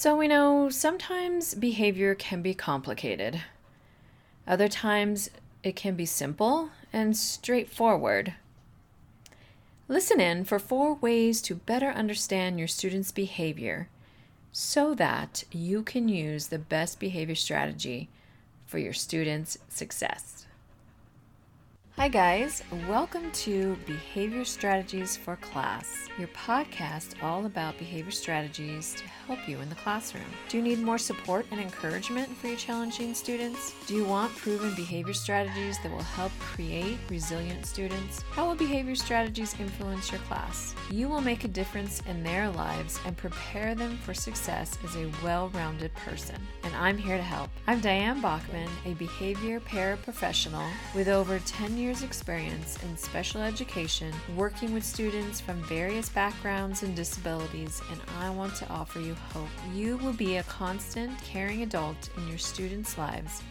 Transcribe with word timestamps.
So 0.00 0.14
we 0.14 0.28
know 0.28 0.70
sometimes 0.70 1.56
behavior 1.56 2.14
can 2.14 2.40
be 2.40 2.54
complicated. 2.54 3.42
Other 4.46 4.68
times 4.68 5.28
it 5.64 5.74
can 5.74 5.96
be 5.96 6.06
simple 6.06 6.70
and 6.92 7.16
straightforward. 7.16 8.34
Listen 9.88 10.20
in 10.20 10.44
for 10.44 10.60
four 10.60 10.94
ways 10.94 11.42
to 11.42 11.56
better 11.56 11.88
understand 11.88 12.60
your 12.60 12.68
students' 12.68 13.10
behavior 13.10 13.88
so 14.52 14.94
that 14.94 15.42
you 15.50 15.82
can 15.82 16.08
use 16.08 16.46
the 16.46 16.60
best 16.60 17.00
behavior 17.00 17.34
strategy 17.34 18.08
for 18.66 18.78
your 18.78 18.92
students' 18.92 19.58
success. 19.68 20.46
Hi, 21.98 22.06
guys. 22.06 22.62
Welcome 22.88 23.28
to 23.32 23.76
Behavior 23.84 24.44
Strategies 24.44 25.16
for 25.16 25.34
Class, 25.34 26.08
your 26.16 26.28
podcast 26.28 27.20
all 27.24 27.44
about 27.44 27.76
behavior 27.76 28.12
strategies 28.12 28.94
to 28.94 29.04
help 29.26 29.48
you 29.48 29.58
in 29.58 29.68
the 29.68 29.74
classroom. 29.74 30.22
Do 30.48 30.58
you 30.58 30.62
need 30.62 30.78
more 30.78 30.96
support 30.96 31.44
and 31.50 31.60
encouragement 31.60 32.28
for 32.36 32.46
your 32.46 32.56
challenging 32.56 33.14
students? 33.14 33.74
Do 33.88 33.96
you 33.96 34.04
want 34.04 34.36
proven 34.36 34.76
behavior 34.76 35.12
strategies 35.12 35.76
that 35.82 35.90
will 35.90 35.98
help 35.98 36.30
create 36.38 36.98
resilient 37.10 37.66
students? 37.66 38.22
How 38.30 38.46
will 38.46 38.54
behavior 38.54 38.94
strategies 38.94 39.58
influence 39.58 40.12
your 40.12 40.20
class? 40.20 40.76
You 40.92 41.08
will 41.08 41.20
make 41.20 41.42
a 41.42 41.48
difference 41.48 42.00
in 42.08 42.22
their 42.22 42.48
lives 42.48 43.00
and 43.06 43.16
prepare 43.16 43.74
them 43.74 43.98
for 43.98 44.14
success 44.14 44.78
as 44.84 44.94
a 44.94 45.10
well 45.24 45.48
rounded 45.48 45.92
person. 45.96 46.36
And 46.62 46.76
I'm 46.76 46.96
here 46.96 47.16
to 47.16 47.22
help. 47.24 47.50
I'm 47.66 47.80
Diane 47.80 48.20
Bachman, 48.20 48.70
a 48.86 48.94
behavior 48.94 49.58
paraprofessional 49.58 50.70
with 50.94 51.08
over 51.08 51.40
10 51.40 51.76
years 51.76 51.87
years' 51.88 52.02
experience 52.02 52.76
in 52.82 52.94
special 52.98 53.40
education, 53.40 54.12
working 54.36 54.74
with 54.74 54.84
students 54.84 55.40
from 55.40 55.56
various 55.62 56.10
backgrounds 56.10 56.82
and 56.82 56.94
disabilities, 56.94 57.80
and 57.90 57.98
I 58.20 58.28
want 58.28 58.54
to 58.56 58.68
offer 58.68 59.00
you 59.00 59.14
hope. 59.32 59.48
You 59.72 59.96
will 59.96 60.12
be 60.12 60.36
a 60.36 60.42
constant, 60.42 61.18
caring 61.22 61.62
adult 61.62 62.10
in 62.18 62.28
your 62.28 62.36
students' 62.36 62.98
lives, 62.98 63.42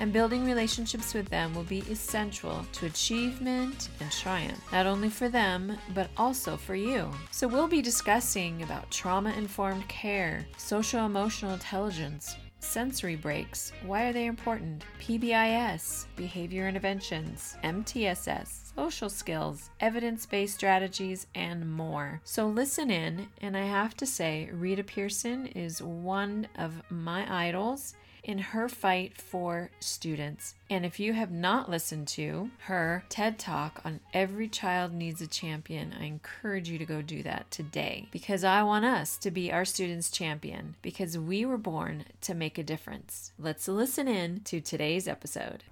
and 0.00 0.14
building 0.14 0.46
relationships 0.46 1.12
with 1.12 1.28
them 1.28 1.54
will 1.54 1.64
be 1.64 1.80
essential 1.90 2.64
to 2.72 2.86
achievement 2.86 3.90
and 4.00 4.10
triumph, 4.10 4.64
not 4.72 4.86
only 4.86 5.10
for 5.10 5.28
them, 5.28 5.76
but 5.92 6.08
also 6.16 6.56
for 6.56 6.74
you. 6.74 7.10
So, 7.32 7.46
we'll 7.46 7.68
be 7.68 7.82
discussing 7.82 8.62
about 8.62 8.90
trauma 8.90 9.34
informed 9.36 9.86
care, 9.88 10.46
social 10.56 11.04
emotional 11.04 11.52
intelligence, 11.52 12.34
sensory 12.64 13.16
breaks, 13.16 13.72
why 13.84 14.04
are 14.04 14.12
they 14.12 14.26
important? 14.26 14.84
PBIS, 15.00 16.06
behavior 16.16 16.68
interventions, 16.68 17.56
MTSS, 17.62 18.74
social 18.74 19.08
skills, 19.08 19.70
evidence 19.80 20.26
based 20.26 20.54
strategies, 20.54 21.26
and 21.34 21.70
more. 21.70 22.20
So 22.24 22.46
listen 22.48 22.90
in, 22.90 23.28
and 23.40 23.56
I 23.56 23.64
have 23.64 23.96
to 23.98 24.06
say, 24.06 24.48
Rita 24.52 24.84
Pierson 24.84 25.46
is 25.46 25.82
one 25.82 26.48
of 26.56 26.82
my 26.90 27.48
idols 27.48 27.94
in 28.24 28.38
her 28.38 28.68
fight 28.68 29.16
for 29.20 29.70
students. 29.78 30.54
And 30.70 30.84
if 30.84 30.98
you 30.98 31.12
have 31.12 31.30
not 31.30 31.70
listened 31.70 32.08
to 32.08 32.50
her 32.60 33.04
TED 33.08 33.38
Talk 33.38 33.82
on 33.84 34.00
Every 34.12 34.48
Child 34.48 34.94
Needs 34.94 35.20
a 35.20 35.26
Champion, 35.26 35.94
I 35.98 36.04
encourage 36.04 36.68
you 36.68 36.78
to 36.78 36.86
go 36.86 37.02
do 37.02 37.22
that 37.22 37.50
today 37.50 38.08
because 38.10 38.42
I 38.42 38.62
want 38.62 38.86
us 38.86 39.18
to 39.18 39.30
be 39.30 39.52
our 39.52 39.66
students' 39.66 40.10
champion 40.10 40.74
because 40.80 41.18
we 41.18 41.44
were 41.44 41.58
born 41.58 42.06
to 42.22 42.34
make 42.34 42.56
a 42.58 42.62
difference. 42.62 43.32
Let's 43.38 43.68
listen 43.68 44.08
in 44.08 44.40
to 44.40 44.60
today's 44.60 45.06
episode. 45.06 45.62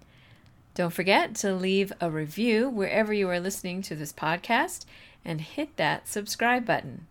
Don't 0.75 0.93
forget 0.93 1.35
to 1.37 1.55
leave 1.55 1.93
a 2.01 2.11
review 2.11 2.69
wherever 2.69 3.13
you 3.13 3.29
are 3.29 3.41
listening 3.41 3.83
to 3.83 3.95
this 3.95 4.13
podcast 4.13 4.85
and 5.25 5.41
hit 5.41 5.77
that 5.77 6.09
subscribe 6.09 6.67
button. 6.67 7.07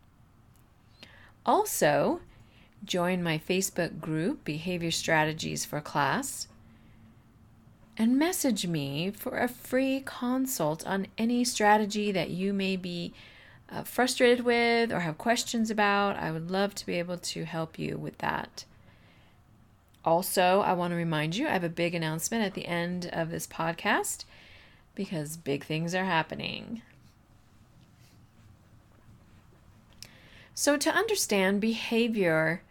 Also, 1.45 2.22
join 2.86 3.22
my 3.22 3.38
Facebook 3.38 4.00
group, 4.00 4.44
Behavior 4.44 4.92
Strategies 4.92 5.66
for 5.66 5.82
Class, 5.82 6.48
and 7.98 8.18
message 8.18 8.66
me 8.66 9.12
for 9.12 9.38
a 9.38 9.48
free 9.48 10.02
consult 10.06 10.86
on 10.88 11.08
any 11.18 11.44
strategy 11.44 12.12
that 12.12 12.30
you 12.30 12.53
may 12.53 12.75
be 12.75 13.14
uh, 13.70 13.84
frustrated 13.84 14.44
with 14.44 14.91
or 14.91 15.02
have 15.02 15.18
questions 15.18 15.70
about. 15.70 16.18
I 16.18 16.31
would 16.31 16.50
love 16.50 16.74
to 16.75 16.86
be 16.86 16.96
able 17.00 17.18
to 17.18 17.46
help 17.46 17.78
you 17.78 17.97
with 17.97 18.18
that. 18.20 18.66
Also, 20.03 20.62
I 20.62 20.74
want 20.74 20.91
to 20.91 20.97
remind 20.97 21.36
you 21.36 21.47
I 21.47 21.52
have 21.52 21.64
a 21.64 21.70
big 21.70 21.94
announcement 21.94 22.44
at 22.44 22.56
the 22.56 22.66
end 22.66 23.09
of 23.14 23.30
this 23.30 23.46
podcast 23.46 24.25
because 24.96 25.38
big 25.38 25.64
things 25.64 25.94
are 25.94 26.06
happening. 26.06 26.81
So, 30.56 30.75
to 30.75 30.90
understand 30.90 31.62
behavior 31.62 32.62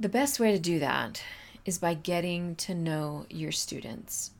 the 0.00 0.08
best 0.08 0.40
way 0.40 0.50
to 0.50 0.58
do 0.58 0.78
that 0.78 1.22
is 1.66 1.76
by 1.78 1.92
getting 1.92 2.56
to 2.56 2.74
know 2.74 3.26
your 3.28 3.52
students. 3.52 4.30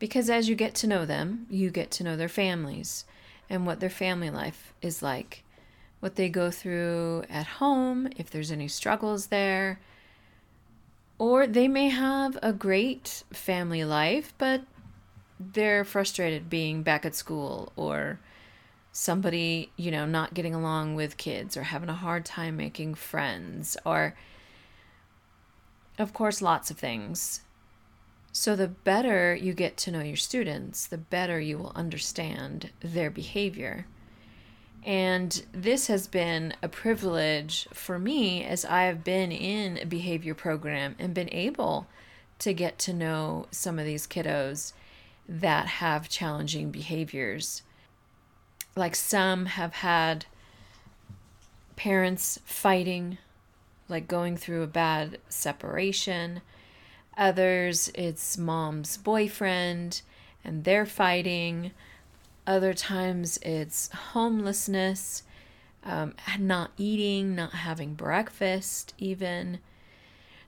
Because 0.00 0.28
as 0.28 0.48
you 0.48 0.56
get 0.56 0.74
to 0.74 0.88
know 0.88 1.06
them, 1.06 1.46
you 1.48 1.70
get 1.70 1.92
to 1.92 2.04
know 2.04 2.16
their 2.16 2.28
families 2.28 3.04
and 3.48 3.64
what 3.64 3.78
their 3.78 3.88
family 3.88 4.30
life 4.30 4.74
is 4.82 5.00
like, 5.00 5.44
what 6.00 6.16
they 6.16 6.28
go 6.28 6.50
through 6.50 7.22
at 7.30 7.46
home, 7.46 8.08
if 8.16 8.28
there's 8.28 8.50
any 8.50 8.66
struggles 8.66 9.28
there. 9.28 9.78
Or 11.18 11.46
they 11.46 11.68
may 11.68 11.88
have 11.88 12.36
a 12.42 12.52
great 12.52 13.22
family 13.32 13.84
life, 13.84 14.34
but 14.38 14.62
they're 15.38 15.84
frustrated 15.84 16.50
being 16.50 16.82
back 16.82 17.06
at 17.06 17.14
school 17.14 17.72
or 17.76 18.18
somebody, 18.92 19.72
you 19.76 19.90
know, 19.90 20.04
not 20.04 20.34
getting 20.34 20.54
along 20.54 20.94
with 20.94 21.16
kids 21.16 21.56
or 21.56 21.64
having 21.64 21.88
a 21.88 21.94
hard 21.94 22.24
time 22.24 22.56
making 22.56 22.94
friends 22.94 23.76
or, 23.84 24.14
of 25.98 26.12
course, 26.12 26.42
lots 26.42 26.70
of 26.70 26.76
things. 26.76 27.40
So, 28.34 28.54
the 28.54 28.68
better 28.68 29.34
you 29.34 29.52
get 29.52 29.76
to 29.78 29.90
know 29.90 30.00
your 30.00 30.16
students, 30.16 30.86
the 30.86 30.98
better 30.98 31.40
you 31.40 31.58
will 31.58 31.72
understand 31.74 32.70
their 32.80 33.10
behavior. 33.10 33.86
And 34.84 35.44
this 35.52 35.86
has 35.86 36.06
been 36.06 36.54
a 36.62 36.68
privilege 36.68 37.68
for 37.72 37.98
me 37.98 38.42
as 38.42 38.64
I 38.64 38.84
have 38.84 39.04
been 39.04 39.30
in 39.30 39.78
a 39.78 39.86
behavior 39.86 40.34
program 40.34 40.96
and 40.98 41.14
been 41.14 41.32
able 41.32 41.86
to 42.40 42.52
get 42.52 42.78
to 42.80 42.92
know 42.92 43.46
some 43.50 43.78
of 43.78 43.84
these 43.84 44.06
kiddos 44.06 44.72
that 45.28 45.66
have 45.66 46.08
challenging 46.08 46.70
behaviors 46.70 47.62
like 48.76 48.96
some 48.96 49.46
have 49.46 49.74
had 49.74 50.26
parents 51.76 52.38
fighting, 52.44 53.18
like 53.88 54.08
going 54.08 54.36
through 54.36 54.62
a 54.62 54.68
bad 54.68 55.18
separation. 55.28 56.40
Others, 57.16 57.90
it's 57.94 58.38
mom's 58.38 58.96
boyfriend 58.96 60.02
and 60.44 60.64
they're 60.64 60.86
fighting. 60.86 61.72
Other 62.46 62.74
times, 62.74 63.38
it's 63.42 63.90
homelessness, 63.92 65.22
um, 65.84 66.14
not 66.38 66.72
eating, 66.76 67.34
not 67.34 67.52
having 67.52 67.94
breakfast, 67.94 68.94
even. 68.98 69.58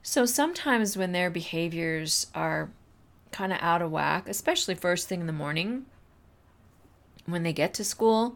So 0.03 0.25
sometimes 0.25 0.97
when 0.97 1.13
their 1.13 1.29
behaviors 1.29 2.27
are 2.35 2.69
kind 3.31 3.53
of 3.53 3.59
out 3.61 3.81
of 3.81 3.91
whack, 3.91 4.27
especially 4.27 4.75
first 4.75 5.07
thing 5.07 5.21
in 5.21 5.27
the 5.27 5.33
morning, 5.33 5.85
when 7.25 7.43
they 7.43 7.53
get 7.53 7.73
to 7.75 7.83
school, 7.83 8.35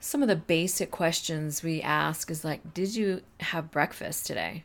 some 0.00 0.22
of 0.22 0.28
the 0.28 0.36
basic 0.36 0.90
questions 0.90 1.62
we 1.62 1.80
ask 1.80 2.30
is 2.30 2.44
like, 2.44 2.74
Did 2.74 2.94
you 2.94 3.22
have 3.40 3.70
breakfast 3.70 4.26
today? 4.26 4.64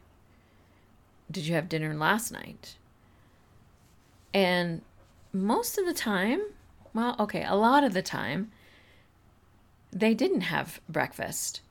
Did 1.29 1.45
you 1.45 1.55
have 1.55 1.69
dinner 1.69 1.93
last 1.93 2.31
night? 2.31 2.75
And 4.33 4.81
most 5.33 5.77
of 5.77 5.85
the 5.85 5.93
time, 5.93 6.41
well, 6.93 7.15
okay, 7.19 7.43
a 7.43 7.55
lot 7.55 7.83
of 7.83 7.93
the 7.93 8.01
time, 8.01 8.51
they 9.91 10.13
didn't 10.13 10.41
have 10.41 10.81
breakfast. 10.89 11.61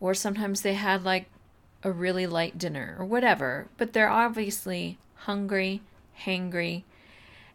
Or 0.00 0.14
sometimes 0.14 0.60
they 0.60 0.74
had 0.74 1.04
like 1.04 1.26
a 1.82 1.90
really 1.90 2.26
light 2.26 2.58
dinner 2.58 2.96
or 2.98 3.04
whatever, 3.04 3.68
but 3.76 3.92
they're 3.92 4.08
obviously 4.08 4.98
hungry, 5.14 5.82
hangry. 6.24 6.82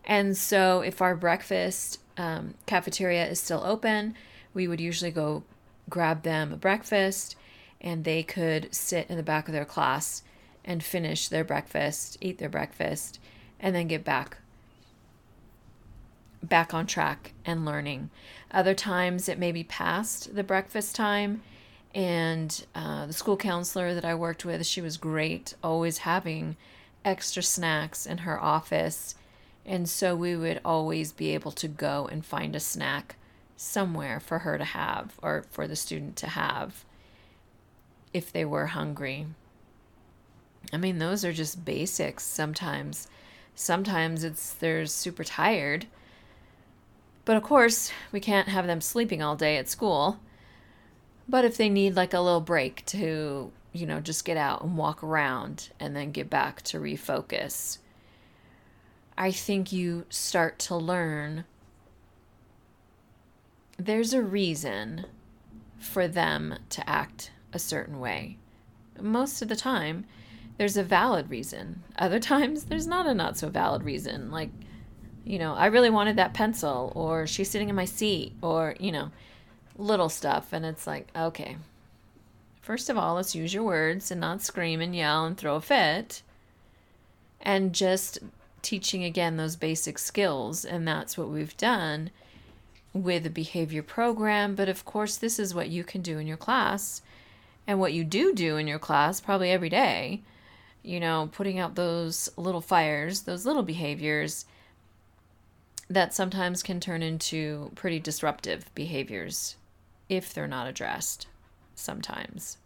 And 0.06 0.36
so 0.36 0.81
if 0.81 1.01
our 1.01 1.15
breakfast 1.15 2.00
um, 2.18 2.56
cafeteria 2.65 3.27
is 3.27 3.39
still 3.39 3.63
open, 3.65 4.15
we 4.53 4.68
would 4.68 4.81
usually 4.81 5.12
go 5.12 5.44
grab 5.89 6.24
them 6.24 6.53
a 6.53 6.57
breakfast 6.57 7.36
and 7.80 8.03
they 8.03 8.24
could 8.24 8.74
sit 8.74 9.09
in 9.09 9.18
the 9.18 9.24
back 9.24 9.48
of 9.48 9.53
their 9.53 9.65
class 9.65 10.24
and 10.63 10.83
finish 10.83 11.27
their 11.27 11.44
breakfast, 11.44 12.18
eat 12.21 12.38
their 12.38 12.50
breakfast, 12.50 13.19
and 13.59 13.75
then 13.75 13.88
get 13.88 14.03
back 14.03 14.38
back 16.44 16.74
on 16.74 16.88
track 16.88 17.33
and 17.45 17.65
learning. 17.65 18.09
Other 18.51 18.74
times 18.74 19.30
it 19.30 19.38
may 19.38 19.51
be 19.51 19.63
past 19.63 20.36
the 20.36 20.44
breakfast 20.44 20.95
time, 20.95 21.42
and 21.94 22.65
uh, 22.74 23.06
the 23.06 23.13
school 23.13 23.38
counselor 23.38 23.94
that 23.94 24.06
I 24.06 24.15
worked 24.15 24.44
with, 24.44 24.65
she 24.65 24.81
was 24.81 24.98
great, 24.98 25.53
always 25.63 26.00
having 26.00 26.56
extra 27.06 27.44
snacks 27.44 28.06
in 28.06 28.19
her 28.19 28.42
office 28.42 29.15
and 29.65 29.87
so 29.87 30.15
we 30.15 30.35
would 30.35 30.59
always 30.65 31.11
be 31.11 31.33
able 31.33 31.51
to 31.51 31.67
go 31.67 32.07
and 32.11 32.25
find 32.25 32.55
a 32.55 32.59
snack 32.59 33.15
somewhere 33.55 34.19
for 34.19 34.39
her 34.39 34.57
to 34.57 34.63
have 34.63 35.19
or 35.21 35.45
for 35.51 35.67
the 35.67 35.75
student 35.75 36.15
to 36.17 36.27
have 36.27 36.83
if 38.13 38.31
they 38.31 38.43
were 38.43 38.67
hungry. 38.67 39.27
I 40.73 40.77
mean, 40.77 40.97
those 40.97 41.23
are 41.23 41.33
just 41.33 41.65
basics 41.65 42.23
sometimes. 42.23 43.07
Sometimes 43.55 44.23
it's 44.23 44.53
they're 44.53 44.85
super 44.85 45.23
tired. 45.23 45.85
But 47.25 47.37
of 47.37 47.43
course, 47.43 47.91
we 48.11 48.19
can't 48.19 48.47
have 48.47 48.67
them 48.67 48.81
sleeping 48.81 49.21
all 49.21 49.35
day 49.35 49.57
at 49.57 49.69
school. 49.69 50.19
But 51.29 51.45
if 51.45 51.55
they 51.55 51.69
need 51.69 51.95
like 51.95 52.13
a 52.13 52.19
little 52.19 52.41
break 52.41 52.85
to, 52.87 53.51
you 53.73 53.85
know, 53.85 53.99
just 53.99 54.25
get 54.25 54.37
out 54.37 54.63
and 54.63 54.75
walk 54.75 55.03
around 55.03 55.69
and 55.79 55.95
then 55.95 56.11
get 56.11 56.29
back 56.29 56.61
to 56.63 56.79
refocus, 56.79 57.77
I 59.17 59.31
think 59.31 59.71
you 59.71 60.05
start 60.09 60.59
to 60.59 60.75
learn 60.75 61.45
there's 63.77 64.13
a 64.13 64.21
reason 64.21 65.05
for 65.79 66.07
them 66.07 66.55
to 66.69 66.87
act 66.87 67.31
a 67.53 67.59
certain 67.59 67.99
way. 67.99 68.37
Most 68.99 69.41
of 69.41 69.47
the 69.47 69.55
time, 69.55 70.05
there's 70.57 70.77
a 70.77 70.83
valid 70.83 71.29
reason. 71.29 71.83
Other 71.97 72.19
times, 72.33 72.65
there's 72.65 72.87
not 72.87 73.07
a 73.07 73.13
not 73.13 73.37
so 73.37 73.49
valid 73.49 73.83
reason. 73.83 74.31
Like, 74.31 74.51
you 75.23 75.39
know, 75.39 75.53
I 75.53 75.67
really 75.67 75.89
wanted 75.89 76.17
that 76.17 76.33
pencil, 76.33 76.91
or 76.95 77.25
she's 77.25 77.49
sitting 77.49 77.69
in 77.69 77.75
my 77.75 77.85
seat, 77.85 78.33
or, 78.41 78.75
you 78.79 78.91
know, 78.91 79.11
little 79.77 80.09
stuff. 80.09 80.53
And 80.53 80.65
it's 80.65 80.85
like, 80.85 81.09
okay, 81.15 81.57
first 82.61 82.89
of 82.89 82.97
all, 82.97 83.15
let's 83.15 83.35
use 83.35 83.53
your 83.53 83.63
words 83.63 84.11
and 84.11 84.21
not 84.21 84.41
scream 84.41 84.81
and 84.81 84.95
yell 84.95 85.25
and 85.25 85.37
throw 85.37 85.55
a 85.55 85.61
fit. 85.61 86.21
And 87.41 87.73
just 87.73 88.19
teaching 88.61 89.03
again 89.03 89.37
those 89.37 89.55
basic 89.55 89.97
skills. 89.97 90.65
And 90.65 90.87
that's 90.87 91.17
what 91.17 91.29
we've 91.29 91.55
done 91.57 92.11
with 92.93 93.25
a 93.25 93.29
behavior 93.29 93.83
program. 93.83 94.55
But 94.55 94.69
of 94.69 94.85
course, 94.85 95.17
this 95.17 95.39
is 95.39 95.55
what 95.55 95.69
you 95.69 95.83
can 95.83 96.01
do 96.01 96.17
in 96.17 96.27
your 96.27 96.37
class 96.37 97.01
and 97.67 97.79
what 97.79 97.93
you 97.93 98.03
do 98.03 98.33
do 98.33 98.57
in 98.57 98.67
your 98.67 98.79
class 98.79 99.21
probably 99.21 99.51
every 99.51 99.69
day. 99.69 100.21
You 100.83 100.99
know, 100.99 101.29
putting 101.31 101.59
out 101.59 101.75
those 101.75 102.29
little 102.37 102.61
fires, 102.61 103.21
those 103.21 103.45
little 103.45 103.63
behaviors 103.63 104.45
that 105.89 106.13
sometimes 106.13 106.63
can 106.63 106.79
turn 106.79 107.03
into 107.03 107.71
pretty 107.75 107.99
disruptive 107.99 108.73
behaviors 108.73 109.57
if 110.09 110.33
they're 110.33 110.47
not 110.47 110.67
addressed 110.67 111.27
sometimes. 111.75 112.57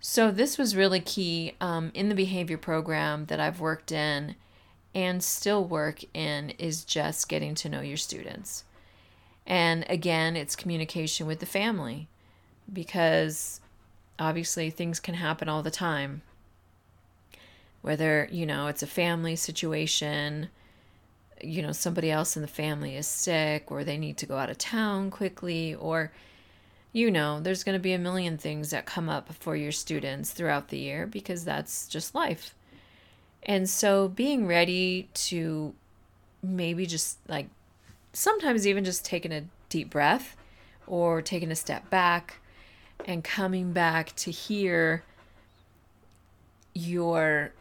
So, 0.00 0.30
this 0.30 0.56
was 0.56 0.76
really 0.76 1.00
key 1.00 1.54
um, 1.60 1.90
in 1.92 2.08
the 2.08 2.14
behavior 2.14 2.56
program 2.56 3.26
that 3.26 3.40
I've 3.40 3.60
worked 3.60 3.92
in 3.92 4.34
and 4.94 5.22
still 5.22 5.64
work 5.64 6.02
in 6.14 6.50
is 6.50 6.84
just 6.84 7.28
getting 7.28 7.54
to 7.56 7.68
know 7.68 7.80
your 7.80 7.96
students. 7.96 8.64
And 9.46 9.84
again, 9.88 10.36
it's 10.36 10.56
communication 10.56 11.26
with 11.26 11.40
the 11.40 11.46
family 11.46 12.08
because 12.72 13.60
obviously 14.18 14.70
things 14.70 15.00
can 15.00 15.14
happen 15.14 15.48
all 15.48 15.62
the 15.62 15.70
time. 15.70 16.22
Whether, 17.82 18.28
you 18.30 18.46
know, 18.46 18.66
it's 18.66 18.82
a 18.82 18.86
family 18.86 19.36
situation, 19.36 20.50
you 21.42 21.62
know, 21.62 21.72
somebody 21.72 22.10
else 22.10 22.36
in 22.36 22.42
the 22.42 22.48
family 22.48 22.96
is 22.96 23.06
sick 23.06 23.70
or 23.70 23.82
they 23.82 23.96
need 23.96 24.18
to 24.18 24.26
go 24.26 24.36
out 24.36 24.50
of 24.50 24.58
town 24.58 25.10
quickly, 25.10 25.74
or, 25.74 26.12
you 26.92 27.10
know, 27.10 27.40
there's 27.40 27.64
going 27.64 27.76
to 27.76 27.82
be 27.82 27.94
a 27.94 27.98
million 27.98 28.36
things 28.36 28.70
that 28.70 28.84
come 28.84 29.08
up 29.08 29.32
for 29.32 29.56
your 29.56 29.72
students 29.72 30.32
throughout 30.32 30.68
the 30.68 30.78
year 30.78 31.06
because 31.06 31.44
that's 31.44 31.88
just 31.88 32.14
life. 32.14 32.54
And 33.42 33.68
so 33.68 34.08
being 34.08 34.46
ready 34.46 35.08
to 35.14 35.74
maybe 36.42 36.86
just 36.86 37.18
like 37.28 37.48
sometimes 38.12 38.66
even 38.66 38.84
just 38.84 39.04
taking 39.04 39.32
a 39.32 39.44
deep 39.68 39.90
breath 39.90 40.36
or 40.86 41.22
taking 41.22 41.50
a 41.50 41.56
step 41.56 41.88
back 41.90 42.38
and 43.04 43.24
coming 43.24 43.72
back 43.72 44.14
to 44.16 44.30
hear 44.30 45.04
your 46.74 47.52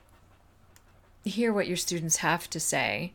hear 1.23 1.53
what 1.53 1.67
your 1.67 1.77
students 1.77 2.17
have 2.17 2.49
to 2.49 2.59
say 2.59 3.11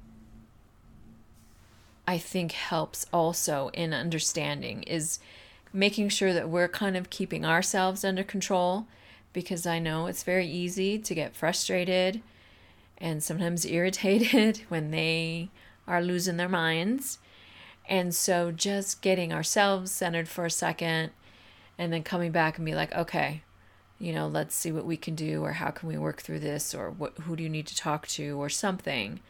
i 2.06 2.19
think 2.19 2.52
helps 2.52 3.06
also 3.12 3.70
in 3.72 3.93
understanding 3.94 4.82
is 4.84 5.19
making 5.72 6.08
sure 6.08 6.32
that 6.32 6.49
we're 6.49 6.69
kind 6.69 6.96
of 6.96 7.10
keeping 7.10 7.44
ourselves 7.44 8.05
under 8.05 8.22
control 8.22 8.87
because 9.32 9.67
i 9.67 9.78
know 9.78 10.06
it's 10.06 10.22
very 10.22 10.46
easy 10.46 10.99
to 10.99 11.14
get 11.14 11.34
frustrated 11.34 12.20
and 12.99 13.23
sometimes 13.23 13.64
irritated 13.64 14.62
when 14.69 14.91
they 14.91 15.50
are 15.87 16.02
losing 16.02 16.37
their 16.37 16.49
minds 16.49 17.19
and 17.87 18.14
so 18.14 18.50
just 18.50 19.02
getting 19.02 19.32
ourselves 19.32 19.91
centered 19.91 20.29
for 20.29 20.46
a 20.46 20.50
second 20.50 21.11
and 21.76 21.93
then 21.93 22.02
coming 22.02 22.32
back 22.32 22.56
and 22.56 22.64
be 22.64 22.75
like, 22.75 22.94
okay, 22.94 23.43
you 23.99 24.12
know, 24.12 24.26
let's 24.26 24.55
see 24.55 24.73
what 24.73 24.87
we 24.87 24.96
can 24.96 25.14
do 25.14 25.44
or 25.44 25.52
how 25.52 25.70
can 25.70 25.88
we 25.88 25.99
work 25.99 26.23
through 26.23 26.41
this 26.41 26.75
or 26.75 26.91
what 26.91 27.17
who 27.19 27.37
do 27.37 27.43
you 27.43 27.49
need 27.49 27.67
to 27.67 27.76
talk 27.76 28.06
to 28.08 28.41
or 28.41 28.49
something. 28.49 29.20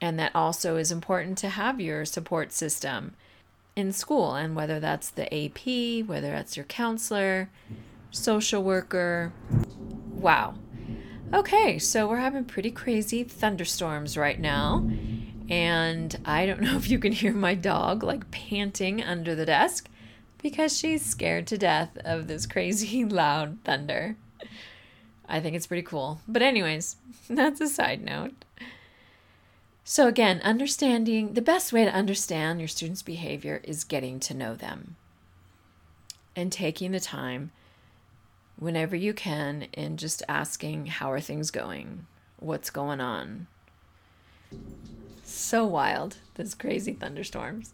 And 0.00 0.18
that 0.18 0.34
also 0.34 0.76
is 0.76 0.92
important 0.92 1.38
to 1.38 1.50
have 1.50 1.80
your 1.80 2.04
support 2.04 2.52
system 2.52 3.14
in 3.76 3.92
school 3.92 4.34
and 4.34 4.54
whether 4.54 4.80
that's 4.80 5.10
the 5.10 5.32
AP, 5.32 6.06
whether 6.06 6.30
that's 6.30 6.56
your 6.56 6.64
counselor, 6.64 7.48
social 8.10 8.62
worker. 8.62 9.32
Wow. 10.10 10.54
Okay, 11.32 11.78
so 11.78 12.08
we're 12.08 12.16
having 12.16 12.44
pretty 12.44 12.72
crazy 12.72 13.22
thunderstorms 13.22 14.16
right 14.16 14.38
now. 14.38 14.90
And 15.48 16.18
I 16.24 16.44
don't 16.44 16.60
know 16.60 16.76
if 16.76 16.90
you 16.90 16.98
can 16.98 17.12
hear 17.12 17.32
my 17.32 17.54
dog 17.54 18.02
like 18.02 18.30
panting 18.32 19.00
under 19.02 19.36
the 19.36 19.46
desk 19.46 19.88
because 20.42 20.76
she's 20.76 21.04
scared 21.04 21.46
to 21.48 21.58
death 21.58 21.96
of 22.04 22.26
this 22.26 22.46
crazy 22.46 23.04
loud 23.06 23.58
thunder. 23.62 24.16
I 25.28 25.38
think 25.38 25.54
it's 25.54 25.68
pretty 25.68 25.84
cool. 25.84 26.20
But, 26.26 26.42
anyways, 26.42 26.96
that's 27.30 27.60
a 27.60 27.68
side 27.68 28.02
note. 28.02 28.32
So, 29.84 30.08
again, 30.08 30.40
understanding 30.42 31.34
the 31.34 31.42
best 31.42 31.72
way 31.72 31.84
to 31.84 31.94
understand 31.94 32.58
your 32.58 32.68
students' 32.68 33.02
behavior 33.02 33.60
is 33.62 33.84
getting 33.84 34.18
to 34.20 34.34
know 34.34 34.56
them 34.56 34.96
and 36.34 36.50
taking 36.50 36.90
the 36.90 37.00
time 37.00 37.52
whenever 38.60 38.94
you 38.94 39.12
can 39.12 39.66
and 39.74 39.98
just 39.98 40.22
asking, 40.28 40.86
How 40.86 41.10
are 41.10 41.20
things 41.20 41.50
going? 41.50 42.06
What's 42.38 42.70
going 42.70 43.00
on? 43.00 43.48
So 45.24 45.64
wild, 45.64 46.18
those 46.34 46.54
crazy 46.54 46.92
thunderstorms. 46.92 47.72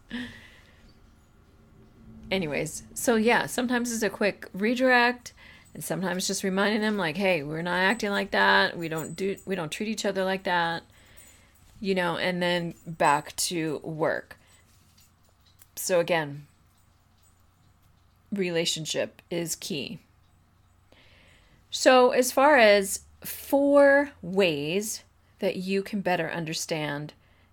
Anyways, 2.30 2.84
so 2.94 3.16
yeah, 3.16 3.46
sometimes 3.46 3.92
it's 3.92 4.02
a 4.02 4.10
quick 4.10 4.48
redirect 4.52 5.32
and 5.74 5.84
sometimes 5.84 6.26
just 6.26 6.42
reminding 6.42 6.80
them 6.80 6.96
like, 6.96 7.16
"Hey, 7.16 7.42
we're 7.42 7.62
not 7.62 7.78
acting 7.78 8.10
like 8.10 8.30
that. 8.30 8.76
We 8.76 8.88
don't 8.88 9.14
do 9.14 9.36
we 9.44 9.54
don't 9.54 9.70
treat 9.70 9.88
each 9.88 10.04
other 10.04 10.24
like 10.24 10.44
that." 10.44 10.82
You 11.80 11.94
know, 11.94 12.16
and 12.16 12.42
then 12.42 12.74
back 12.86 13.36
to 13.36 13.78
work. 13.84 14.38
So 15.76 16.00
again, 16.00 16.46
relationship 18.32 19.22
is 19.30 19.54
key. 19.54 20.00
So, 21.78 22.12
as 22.12 22.32
far 22.32 22.56
as 22.56 23.00
four 23.20 24.12
ways 24.22 25.04
that 25.40 25.56
you 25.56 25.82
can 25.82 26.00
better 26.00 26.30
understand 26.30 27.12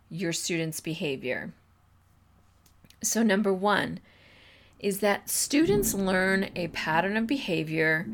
your 0.10 0.32
students' 0.32 0.80
behavior. 0.80 1.51
So, 3.03 3.22
number 3.22 3.53
one 3.53 4.00
is 4.80 5.01
that 5.01 5.30
students 5.30 5.94
learn 5.94 6.51
a 6.56 6.70
pattern 6.70 7.18
of 7.18 7.27
behavior 7.27 8.08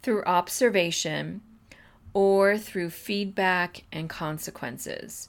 through 0.00 0.22
observation 0.26 1.40
or 2.14 2.56
through 2.56 2.90
feedback 2.90 3.82
and 3.90 4.08
consequences. 4.08 5.28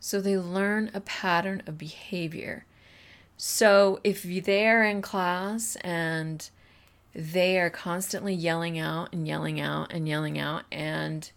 So, 0.00 0.20
they 0.20 0.36
learn 0.36 0.90
a 0.92 1.00
pattern 1.00 1.62
of 1.64 1.78
behavior. 1.78 2.64
So, 3.36 4.00
if 4.02 4.24
they're 4.24 4.82
in 4.82 5.00
class 5.00 5.76
and 5.76 6.50
they 7.16 7.58
are 7.58 7.70
constantly 7.70 8.34
yelling 8.34 8.78
out 8.78 9.08
and 9.14 9.26
yelling 9.26 9.58
out 9.58 9.90
and 9.90 10.06
yelling 10.06 10.38
out 10.38 10.64
and 10.70 11.30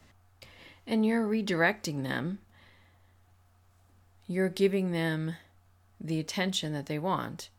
and 0.86 1.06
you're 1.06 1.26
redirecting 1.26 2.04
them. 2.04 2.40
You're 4.28 4.50
giving 4.50 4.92
them 4.92 5.36
the 6.02 6.20
attention 6.20 6.74
that 6.74 6.88
they 6.88 7.00
want. 7.00 7.50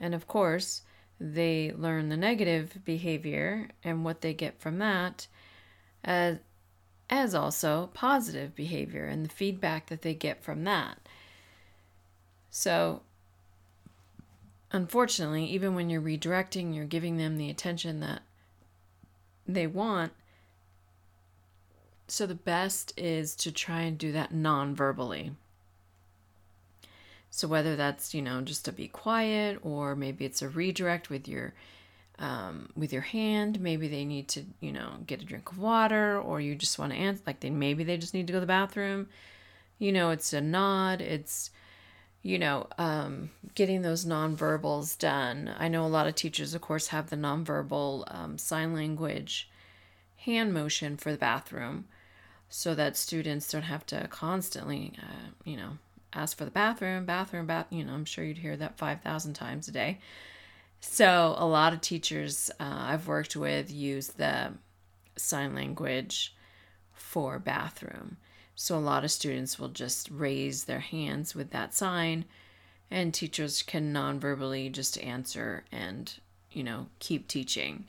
And 0.00 0.14
of 0.14 0.26
course, 0.26 0.82
they 1.20 1.72
learn 1.76 2.08
the 2.08 2.16
negative 2.16 2.78
behavior 2.84 3.68
and 3.84 4.04
what 4.04 4.22
they 4.22 4.32
get 4.32 4.58
from 4.58 4.78
that 4.78 5.26
as, 6.02 6.38
as 7.10 7.34
also 7.34 7.90
positive 7.92 8.56
behavior 8.56 9.04
and 9.04 9.24
the 9.24 9.30
feedback 9.30 9.86
that 9.86 10.02
they 10.02 10.14
get 10.14 10.42
from 10.42 10.64
that. 10.64 10.98
So, 12.50 13.02
unfortunately, 14.72 15.44
even 15.46 15.74
when 15.74 15.90
you're 15.90 16.00
redirecting, 16.00 16.74
you're 16.74 16.84
giving 16.84 17.16
them 17.16 17.36
the 17.36 17.50
attention 17.50 18.00
that 18.00 18.22
they 19.46 19.66
want, 19.66 20.12
so 22.08 22.26
the 22.26 22.34
best 22.34 22.92
is 22.96 23.34
to 23.36 23.52
try 23.52 23.82
and 23.82 23.96
do 23.96 24.12
that 24.12 24.34
non 24.34 24.74
verbally. 24.74 25.32
So 27.30 27.48
whether 27.48 27.76
that's, 27.76 28.12
you 28.12 28.20
know, 28.20 28.42
just 28.42 28.66
to 28.66 28.72
be 28.72 28.88
quiet 28.88 29.58
or 29.62 29.96
maybe 29.96 30.26
it's 30.26 30.42
a 30.42 30.48
redirect 30.48 31.08
with 31.08 31.26
your 31.26 31.54
um, 32.18 32.68
with 32.76 32.92
your 32.92 33.02
hand. 33.02 33.60
Maybe 33.60 33.88
they 33.88 34.04
need 34.04 34.28
to, 34.28 34.44
you 34.60 34.72
know, 34.72 34.98
get 35.06 35.22
a 35.22 35.24
drink 35.24 35.50
of 35.50 35.58
water, 35.58 36.20
or 36.20 36.40
you 36.40 36.54
just 36.54 36.78
want 36.78 36.92
to 36.92 36.98
answer. 36.98 37.22
Like 37.26 37.40
they 37.40 37.50
maybe 37.50 37.84
they 37.84 37.96
just 37.96 38.14
need 38.14 38.26
to 38.26 38.32
go 38.32 38.36
to 38.36 38.40
the 38.40 38.46
bathroom. 38.46 39.08
You 39.78 39.92
know, 39.92 40.10
it's 40.10 40.32
a 40.32 40.40
nod. 40.40 41.00
It's 41.00 41.50
you 42.22 42.38
know, 42.38 42.68
um, 42.78 43.30
getting 43.54 43.82
those 43.82 44.04
nonverbals 44.04 44.96
done. 44.98 45.52
I 45.58 45.68
know 45.68 45.84
a 45.84 45.88
lot 45.88 46.06
of 46.06 46.14
teachers, 46.14 46.54
of 46.54 46.60
course, 46.60 46.88
have 46.88 47.10
the 47.10 47.16
nonverbal 47.16 48.04
um, 48.14 48.38
sign 48.38 48.74
language 48.74 49.48
hand 50.16 50.54
motion 50.54 50.96
for 50.96 51.10
the 51.10 51.18
bathroom 51.18 51.86
so 52.48 52.74
that 52.74 52.96
students 52.96 53.50
don't 53.50 53.62
have 53.62 53.84
to 53.86 54.06
constantly, 54.08 54.92
uh, 55.02 55.30
you 55.44 55.56
know, 55.56 55.78
ask 56.12 56.36
for 56.36 56.44
the 56.44 56.50
bathroom, 56.50 57.04
bathroom, 57.04 57.46
bath. 57.46 57.66
You 57.70 57.84
know, 57.84 57.92
I'm 57.92 58.04
sure 58.04 58.24
you'd 58.24 58.38
hear 58.38 58.56
that 58.56 58.78
5,000 58.78 59.34
times 59.34 59.66
a 59.66 59.72
day. 59.72 59.98
So 60.80 61.34
a 61.38 61.46
lot 61.46 61.72
of 61.72 61.80
teachers 61.80 62.50
uh, 62.60 62.64
I've 62.64 63.08
worked 63.08 63.36
with 63.36 63.72
use 63.72 64.08
the 64.08 64.52
sign 65.16 65.54
language 65.54 66.34
for 66.92 67.38
bathroom. 67.38 68.16
So 68.54 68.76
a 68.76 68.78
lot 68.78 69.04
of 69.04 69.10
students 69.10 69.58
will 69.58 69.68
just 69.68 70.10
raise 70.10 70.64
their 70.64 70.80
hands 70.80 71.34
with 71.34 71.50
that 71.50 71.74
sign, 71.74 72.26
and 72.90 73.12
teachers 73.12 73.62
can 73.62 73.92
non-verbally 73.92 74.68
just 74.68 74.98
answer 74.98 75.64
and 75.72 76.12
you 76.50 76.62
know 76.62 76.86
keep 76.98 77.28
teaching. 77.28 77.84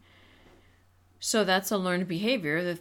So 1.20 1.43
that's 1.43 1.72
a 1.72 1.77
learned 1.77 2.08
behavior 2.08 2.63
that 2.63 2.79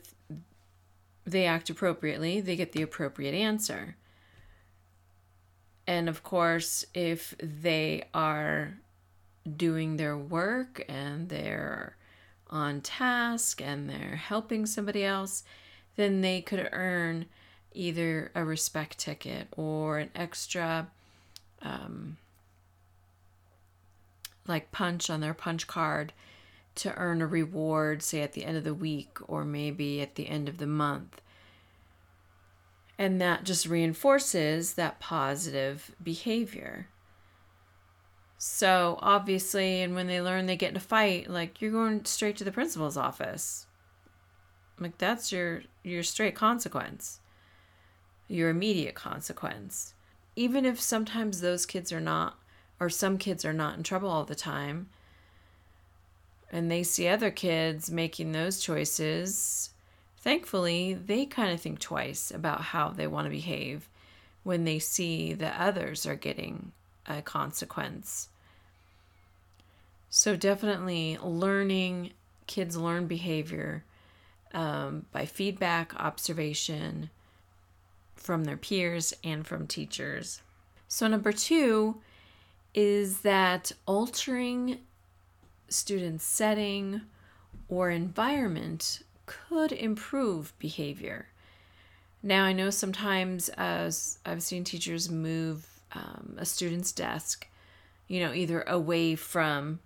they 1.24 1.46
act 1.46 1.70
appropriately, 1.70 2.40
they 2.40 2.56
get 2.56 2.72
the 2.72 2.82
appropriate 2.82 3.34
answer. 3.34 3.96
And 5.86 6.08
of 6.08 6.22
course, 6.22 6.84
if 6.94 7.34
they 7.38 8.04
are 8.14 8.78
doing 9.56 9.96
their 9.96 10.16
work 10.16 10.84
and 10.88 11.28
they're 11.28 11.96
on 12.48 12.80
task 12.80 13.60
and 13.60 13.88
they're 13.88 14.16
helping 14.16 14.66
somebody 14.66 15.04
else, 15.04 15.42
then 15.96 16.20
they 16.20 16.40
could 16.40 16.68
earn 16.72 17.26
either 17.74 18.30
a 18.34 18.44
respect 18.44 18.98
ticket 18.98 19.48
or 19.56 19.98
an 19.98 20.10
extra 20.14 20.88
um, 21.62 22.16
like 24.46 24.72
punch 24.72 25.08
on 25.10 25.20
their 25.20 25.34
punch 25.34 25.66
card 25.66 26.12
to 26.74 26.94
earn 26.96 27.20
a 27.20 27.26
reward, 27.26 28.02
say 28.02 28.22
at 28.22 28.32
the 28.32 28.44
end 28.44 28.56
of 28.56 28.64
the 28.64 28.74
week 28.74 29.18
or 29.28 29.44
maybe 29.44 30.00
at 30.00 30.14
the 30.14 30.28
end 30.28 30.48
of 30.48 30.58
the 30.58 30.66
month. 30.66 31.20
And 32.98 33.20
that 33.20 33.44
just 33.44 33.66
reinforces 33.66 34.74
that 34.74 35.00
positive 35.00 35.94
behavior. 36.02 36.88
So 38.38 38.98
obviously, 39.00 39.82
and 39.82 39.94
when 39.94 40.06
they 40.06 40.20
learn 40.20 40.46
they 40.46 40.56
get 40.56 40.70
in 40.70 40.76
a 40.76 40.80
fight, 40.80 41.28
like 41.28 41.60
you're 41.60 41.70
going 41.70 42.04
straight 42.04 42.36
to 42.38 42.44
the 42.44 42.52
principal's 42.52 42.96
office. 42.96 43.66
Like 44.78 44.98
that's 44.98 45.30
your 45.30 45.62
your 45.84 46.02
straight 46.02 46.34
consequence. 46.34 47.20
Your 48.32 48.48
immediate 48.48 48.94
consequence. 48.94 49.92
Even 50.36 50.64
if 50.64 50.80
sometimes 50.80 51.42
those 51.42 51.66
kids 51.66 51.92
are 51.92 52.00
not 52.00 52.38
or 52.80 52.88
some 52.88 53.18
kids 53.18 53.44
are 53.44 53.52
not 53.52 53.76
in 53.76 53.82
trouble 53.82 54.08
all 54.08 54.24
the 54.24 54.34
time 54.34 54.88
and 56.50 56.70
they 56.70 56.82
see 56.82 57.08
other 57.08 57.30
kids 57.30 57.90
making 57.90 58.32
those 58.32 58.58
choices, 58.58 59.68
thankfully, 60.16 60.94
they 60.94 61.26
kind 61.26 61.52
of 61.52 61.60
think 61.60 61.78
twice 61.78 62.30
about 62.30 62.62
how 62.62 62.88
they 62.88 63.06
want 63.06 63.26
to 63.26 63.30
behave 63.30 63.86
when 64.44 64.64
they 64.64 64.78
see 64.78 65.34
that 65.34 65.60
others 65.60 66.06
are 66.06 66.16
getting 66.16 66.72
a 67.06 67.20
consequence. 67.20 68.30
So, 70.08 70.36
definitely 70.36 71.18
learning, 71.22 72.12
kids 72.46 72.78
learn 72.78 73.06
behavior 73.06 73.84
um, 74.54 75.04
by 75.12 75.26
feedback, 75.26 75.94
observation 75.96 77.10
from 78.22 78.44
their 78.44 78.56
peers 78.56 79.12
and 79.22 79.46
from 79.46 79.66
teachers. 79.66 80.42
So, 80.88 81.06
number 81.06 81.32
two 81.32 81.96
is 82.74 83.20
that 83.20 83.72
altering 83.86 84.78
students' 85.68 86.24
setting 86.24 87.02
or 87.68 87.90
environment 87.90 89.02
could 89.26 89.72
improve 89.72 90.52
behavior. 90.58 91.28
Now, 92.22 92.44
I 92.44 92.52
know 92.52 92.70
sometimes 92.70 93.48
as 93.50 94.18
I've 94.24 94.42
seen 94.42 94.64
teachers 94.64 95.10
move 95.10 95.66
um, 95.92 96.36
a 96.38 96.44
student's 96.44 96.92
desk, 96.92 97.48
you 98.08 98.20
know, 98.20 98.32
either 98.32 98.62
away 98.62 99.16
from 99.16 99.80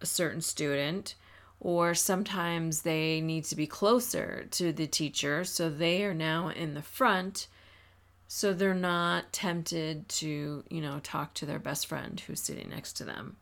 a 0.00 0.06
certain 0.06 0.40
student 0.40 1.14
or 1.60 1.94
sometimes 1.94 2.82
they 2.82 3.20
need 3.20 3.44
to 3.44 3.56
be 3.56 3.66
closer 3.66 4.46
to 4.50 4.72
the 4.72 4.86
teacher 4.86 5.44
so 5.44 5.68
they 5.68 6.04
are 6.04 6.14
now 6.14 6.48
in 6.48 6.74
the 6.74 6.82
front 6.82 7.48
so 8.26 8.52
they're 8.52 8.74
not 8.74 9.32
tempted 9.32 10.08
to 10.08 10.62
you 10.68 10.80
know 10.80 11.00
talk 11.02 11.34
to 11.34 11.46
their 11.46 11.58
best 11.58 11.86
friend 11.86 12.20
who's 12.20 12.40
sitting 12.40 12.68
next 12.70 12.92
to 12.94 13.04
them 13.04 13.36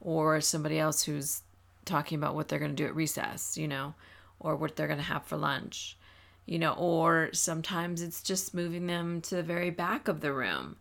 or 0.00 0.40
somebody 0.40 0.78
else 0.78 1.02
who's 1.02 1.42
talking 1.84 2.16
about 2.16 2.34
what 2.34 2.48
they're 2.48 2.58
going 2.58 2.70
to 2.70 2.82
do 2.82 2.86
at 2.86 2.94
recess 2.94 3.56
you 3.56 3.66
know 3.66 3.94
or 4.38 4.56
what 4.56 4.76
they're 4.76 4.86
going 4.86 4.98
to 4.98 5.04
have 5.04 5.24
for 5.24 5.36
lunch 5.36 5.96
you 6.46 6.58
know 6.58 6.72
or 6.74 7.30
sometimes 7.32 8.02
it's 8.02 8.22
just 8.22 8.54
moving 8.54 8.86
them 8.86 9.20
to 9.20 9.36
the 9.36 9.42
very 9.42 9.70
back 9.70 10.08
of 10.08 10.20
the 10.20 10.32
room. 10.32 10.76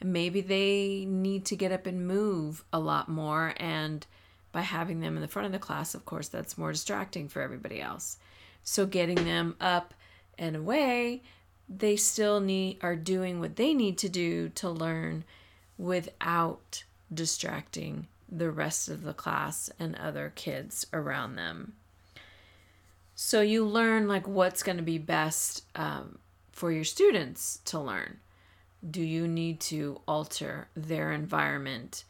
And 0.00 0.12
maybe 0.12 0.40
they 0.40 1.06
need 1.08 1.44
to 1.46 1.56
get 1.56 1.72
up 1.72 1.86
and 1.86 2.06
move 2.06 2.64
a 2.72 2.78
lot 2.78 3.08
more 3.08 3.54
and 3.58 4.04
by 4.54 4.62
having 4.62 5.00
them 5.00 5.16
in 5.16 5.22
the 5.22 5.28
front 5.28 5.46
of 5.46 5.52
the 5.52 5.58
class 5.58 5.94
of 5.94 6.06
course 6.06 6.28
that's 6.28 6.56
more 6.56 6.72
distracting 6.72 7.28
for 7.28 7.42
everybody 7.42 7.80
else 7.80 8.16
so 8.62 8.86
getting 8.86 9.24
them 9.24 9.54
up 9.60 9.92
and 10.38 10.56
away 10.56 11.22
they 11.68 11.96
still 11.96 12.40
need 12.40 12.78
are 12.80 12.96
doing 12.96 13.40
what 13.40 13.56
they 13.56 13.74
need 13.74 13.98
to 13.98 14.08
do 14.08 14.48
to 14.48 14.70
learn 14.70 15.24
without 15.76 16.84
distracting 17.12 18.06
the 18.30 18.50
rest 18.50 18.88
of 18.88 19.02
the 19.02 19.12
class 19.12 19.68
and 19.78 19.94
other 19.96 20.32
kids 20.34 20.86
around 20.92 21.34
them 21.34 21.74
so 23.14 23.40
you 23.40 23.66
learn 23.66 24.08
like 24.08 24.26
what's 24.26 24.62
going 24.62 24.76
to 24.76 24.82
be 24.82 24.98
best 24.98 25.62
um, 25.76 26.18
for 26.52 26.72
your 26.72 26.84
students 26.84 27.60
to 27.64 27.78
learn 27.78 28.18
do 28.88 29.02
you 29.02 29.26
need 29.26 29.60
to 29.60 30.00
alter 30.06 30.68
their 30.76 31.12
environment? 31.12 32.04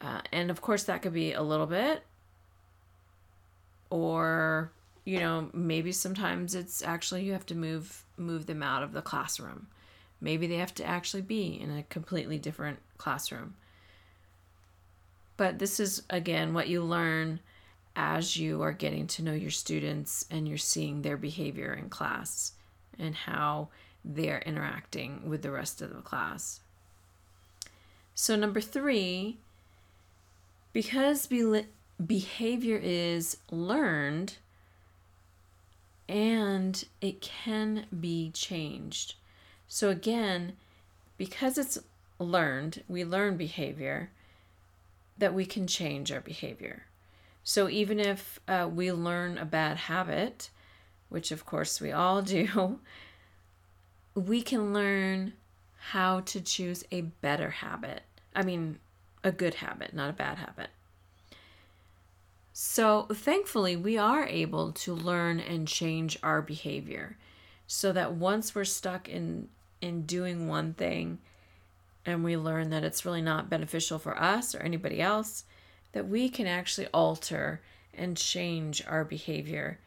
Uh, 0.00 0.20
and 0.32 0.50
of 0.50 0.60
course, 0.60 0.84
that 0.84 1.02
could 1.02 1.12
be 1.12 1.32
a 1.32 1.42
little 1.42 1.66
bit, 1.66 2.02
or 3.90 4.72
you 5.04 5.18
know, 5.18 5.50
maybe 5.52 5.92
sometimes 5.92 6.54
it's 6.54 6.82
actually 6.82 7.24
you 7.24 7.32
have 7.32 7.46
to 7.46 7.54
move 7.54 8.04
move 8.16 8.46
them 8.46 8.62
out 8.62 8.82
of 8.82 8.92
the 8.92 9.02
classroom. 9.02 9.66
Maybe 10.20 10.46
they 10.46 10.56
have 10.56 10.74
to 10.74 10.84
actually 10.84 11.22
be 11.22 11.58
in 11.60 11.70
a 11.70 11.82
completely 11.84 12.38
different 12.38 12.78
classroom. 12.98 13.54
But 15.36 15.58
this 15.58 15.80
is 15.80 16.02
again 16.10 16.54
what 16.54 16.68
you 16.68 16.82
learn 16.82 17.40
as 17.96 18.36
you 18.36 18.62
are 18.62 18.72
getting 18.72 19.06
to 19.06 19.22
know 19.22 19.32
your 19.32 19.50
students 19.50 20.24
and 20.30 20.48
you're 20.48 20.58
seeing 20.58 21.02
their 21.02 21.16
behavior 21.16 21.72
in 21.74 21.88
class 21.88 22.52
and 22.98 23.14
how 23.14 23.68
they're 24.04 24.42
interacting 24.46 25.28
with 25.28 25.42
the 25.42 25.50
rest 25.50 25.82
of 25.82 25.94
the 25.94 26.00
class. 26.00 26.60
So, 28.14 28.36
number 28.36 28.60
three, 28.60 29.38
because 30.72 31.26
be- 31.26 31.66
behavior 32.04 32.80
is 32.82 33.36
learned 33.50 34.36
and 36.08 36.84
it 37.00 37.20
can 37.20 37.86
be 38.00 38.30
changed. 38.30 39.14
So, 39.68 39.90
again, 39.90 40.54
because 41.16 41.56
it's 41.56 41.78
learned, 42.18 42.82
we 42.88 43.04
learn 43.04 43.36
behavior, 43.36 44.10
that 45.16 45.34
we 45.34 45.46
can 45.46 45.66
change 45.66 46.10
our 46.10 46.20
behavior. 46.20 46.86
So, 47.44 47.68
even 47.68 48.00
if 48.00 48.40
uh, 48.48 48.68
we 48.72 48.90
learn 48.90 49.38
a 49.38 49.44
bad 49.44 49.76
habit, 49.76 50.50
which 51.08 51.30
of 51.30 51.46
course 51.46 51.80
we 51.80 51.92
all 51.92 52.22
do, 52.36 52.80
we 54.14 54.42
can 54.42 54.72
learn 54.72 55.34
how 55.78 56.20
to 56.20 56.40
choose 56.40 56.84
a 56.90 57.02
better 57.02 57.50
habit. 57.50 58.02
I 58.34 58.42
mean, 58.42 58.78
a 59.22 59.32
good 59.32 59.54
habit, 59.54 59.94
not 59.94 60.10
a 60.10 60.14
bad 60.14 60.38
habit. 60.38 60.70
So, 62.52 63.06
thankfully, 63.12 63.76
we 63.76 63.96
are 63.96 64.26
able 64.26 64.72
to 64.72 64.92
learn 64.94 65.40
and 65.40 65.66
change 65.66 66.18
our 66.22 66.42
behavior 66.42 67.16
so 67.66 67.92
that 67.92 68.14
once 68.14 68.54
we're 68.54 68.64
stuck 68.64 69.08
in 69.08 69.48
in 69.80 70.02
doing 70.02 70.46
one 70.46 70.74
thing 70.74 71.18
and 72.04 72.22
we 72.22 72.36
learn 72.36 72.70
that 72.70 72.84
it's 72.84 73.04
really 73.04 73.22
not 73.22 73.48
beneficial 73.48 73.98
for 73.98 74.18
us 74.18 74.54
or 74.54 74.60
anybody 74.60 75.00
else, 75.00 75.44
that 75.92 76.08
we 76.08 76.28
can 76.28 76.46
actually 76.46 76.86
alter 76.88 77.60
and 77.94 78.16
change 78.16 78.82
our 78.86 79.04
behavior 79.04 79.78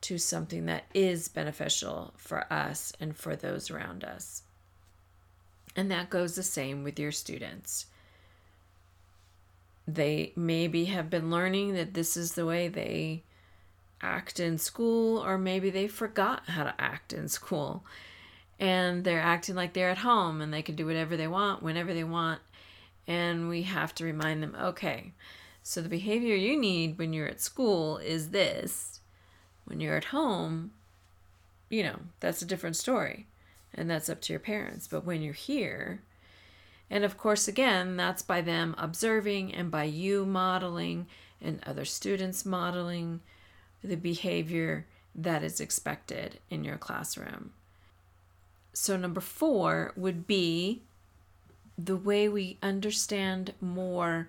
to 0.00 0.18
something 0.18 0.66
that 0.66 0.84
is 0.94 1.28
beneficial 1.28 2.14
for 2.16 2.50
us 2.52 2.92
and 3.00 3.16
for 3.16 3.36
those 3.36 3.70
around 3.70 4.02
us. 4.02 4.42
And 5.76 5.90
that 5.90 6.10
goes 6.10 6.34
the 6.34 6.42
same 6.42 6.82
with 6.82 6.98
your 6.98 7.12
students. 7.12 7.86
They 9.94 10.32
maybe 10.36 10.86
have 10.86 11.10
been 11.10 11.30
learning 11.30 11.74
that 11.74 11.94
this 11.94 12.16
is 12.16 12.32
the 12.32 12.46
way 12.46 12.68
they 12.68 13.22
act 14.02 14.40
in 14.40 14.58
school, 14.58 15.18
or 15.18 15.38
maybe 15.38 15.70
they 15.70 15.88
forgot 15.88 16.48
how 16.48 16.64
to 16.64 16.74
act 16.78 17.12
in 17.12 17.28
school 17.28 17.84
and 18.60 19.04
they're 19.04 19.20
acting 19.20 19.54
like 19.54 19.72
they're 19.72 19.90
at 19.90 19.98
home 19.98 20.42
and 20.42 20.52
they 20.52 20.60
can 20.60 20.76
do 20.76 20.84
whatever 20.84 21.16
they 21.16 21.26
want 21.26 21.62
whenever 21.62 21.94
they 21.94 22.04
want. 22.04 22.40
And 23.06 23.48
we 23.48 23.62
have 23.62 23.94
to 23.96 24.04
remind 24.04 24.42
them 24.42 24.54
okay, 24.60 25.14
so 25.62 25.80
the 25.80 25.88
behavior 25.88 26.36
you 26.36 26.60
need 26.60 26.98
when 26.98 27.12
you're 27.12 27.26
at 27.26 27.40
school 27.40 27.96
is 27.96 28.28
this. 28.28 29.00
When 29.64 29.80
you're 29.80 29.96
at 29.96 30.06
home, 30.06 30.72
you 31.70 31.82
know, 31.82 32.00
that's 32.20 32.42
a 32.42 32.46
different 32.46 32.76
story. 32.76 33.26
And 33.72 33.88
that's 33.88 34.10
up 34.10 34.20
to 34.22 34.32
your 34.32 34.40
parents. 34.40 34.86
But 34.86 35.06
when 35.06 35.22
you're 35.22 35.32
here, 35.32 36.02
and 36.90 37.04
of 37.04 37.16
course, 37.16 37.46
again, 37.46 37.96
that's 37.96 38.22
by 38.22 38.40
them 38.40 38.74
observing 38.76 39.54
and 39.54 39.70
by 39.70 39.84
you 39.84 40.26
modeling 40.26 41.06
and 41.40 41.62
other 41.64 41.84
students 41.84 42.44
modeling 42.44 43.20
the 43.82 43.96
behavior 43.96 44.86
that 45.14 45.42
is 45.44 45.60
expected 45.60 46.40
in 46.50 46.64
your 46.64 46.76
classroom. 46.76 47.52
So, 48.72 48.96
number 48.96 49.20
four 49.20 49.92
would 49.96 50.26
be 50.26 50.82
the 51.78 51.96
way 51.96 52.28
we 52.28 52.58
understand 52.62 53.54
more 53.60 54.28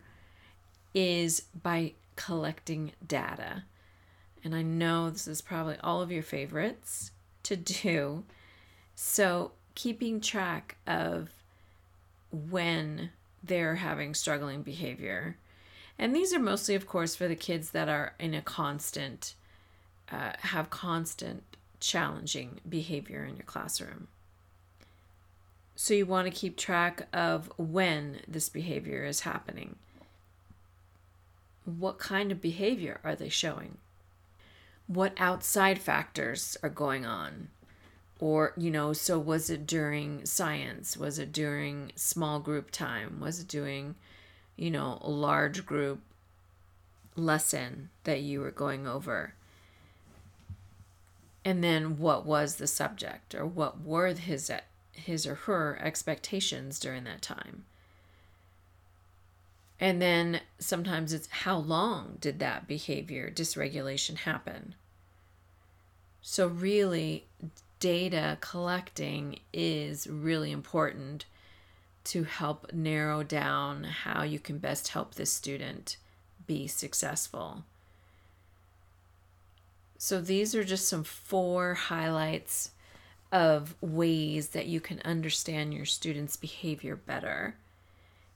is 0.94 1.44
by 1.62 1.94
collecting 2.16 2.92
data. 3.06 3.64
And 4.44 4.56
I 4.56 4.62
know 4.62 5.10
this 5.10 5.28
is 5.28 5.42
probably 5.42 5.78
all 5.84 6.02
of 6.02 6.12
your 6.12 6.24
favorites 6.24 7.12
to 7.44 7.56
do. 7.56 8.24
So, 8.96 9.52
keeping 9.76 10.22
track 10.22 10.78
of 10.88 11.30
when 12.32 13.12
they're 13.44 13.76
having 13.76 14.14
struggling 14.14 14.62
behavior. 14.62 15.38
And 15.98 16.16
these 16.16 16.34
are 16.34 16.40
mostly, 16.40 16.76
of 16.76 16.88
course, 16.88 17.16
for 17.16 17.28
the 17.28 17.36
kids 17.36 17.72
that 17.72 17.90
are 17.90 18.14
in 18.20 18.34
a 18.34 18.42
constant, 18.42 19.36
uh, 20.12 20.32
have 20.40 20.70
constant 20.70 21.44
challenging 21.80 22.60
behavior 22.68 23.24
in 23.24 23.36
your 23.36 23.46
classroom. 23.46 24.08
So 25.76 25.94
you 25.94 26.06
want 26.06 26.28
to 26.28 26.40
keep 26.40 26.58
track 26.58 27.08
of 27.12 27.52
when 27.58 28.20
this 28.28 28.50
behavior 28.50 29.04
is 29.04 29.22
happening. 29.22 29.78
What 31.66 31.98
kind 31.98 32.32
of 32.32 32.42
behavior 32.42 33.00
are 33.04 33.16
they 33.16 33.30
showing? 33.30 33.78
What 34.88 35.14
outside 35.18 35.80
factors 35.80 36.58
are 36.62 36.70
going 36.70 37.06
on? 37.06 37.48
Or, 38.22 38.54
you 38.56 38.72
know, 38.72 38.94
so 38.94 39.20
was 39.20 39.50
it 39.50 39.68
during 39.68 40.26
science? 40.26 40.96
Was 40.96 41.20
it 41.20 41.34
during 41.34 41.92
small 41.96 42.40
group 42.40 42.72
time? 42.72 43.20
Was 43.20 43.42
it 43.42 43.50
doing, 43.50 43.96
you 44.56 44.72
know, 44.72 45.00
a 45.02 45.10
large 45.10 45.66
group 45.66 46.00
lesson 47.18 47.90
that 48.06 48.22
you 48.22 48.40
were 48.40 48.52
going 48.52 48.88
over? 48.88 49.34
And 51.44 51.64
then 51.64 51.98
what 51.98 52.26
was 52.26 52.56
the 52.56 52.68
subject 52.68 53.36
or 53.36 53.46
what 53.46 53.82
were 53.82 54.14
his 54.14 54.50
his 54.94 55.26
or 55.26 55.36
her 55.36 55.80
expectations 55.82 56.80
during 56.80 57.04
that 57.06 57.22
time. 57.22 57.66
And 59.80 60.02
then 60.02 60.42
sometimes 60.60 61.12
it's 61.12 61.28
how 61.28 61.58
long 61.58 62.18
did 62.20 62.40
that 62.40 62.68
behavior 62.68 63.32
dysregulation 63.32 64.18
happen? 64.18 64.76
So, 66.22 66.46
really, 66.46 67.26
data 67.82 68.38
collecting 68.40 69.40
is 69.52 70.08
really 70.08 70.52
important 70.52 71.26
to 72.04 72.24
help 72.24 72.72
narrow 72.72 73.24
down 73.24 73.84
how 73.84 74.24
you 74.24 74.40
can 74.40 74.60
best 74.60 74.90
help 74.90 75.16
this 75.16 75.34
student 75.34 75.98
be 76.48 76.68
successful. 76.68 77.64
So, 79.98 80.22
these 80.22 80.56
are 80.56 80.64
just 80.64 80.88
some 80.88 81.04
four 81.04 81.74
highlights 81.74 82.72
of 83.32 83.76
ways 83.82 84.50
that 84.50 84.68
you 84.68 84.80
can 84.80 85.02
understand 85.04 85.74
your 85.74 85.86
students' 85.86 86.38
behavior 86.38 86.96
better. 86.96 87.56